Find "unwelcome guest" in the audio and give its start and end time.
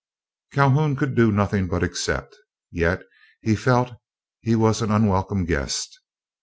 4.89-5.99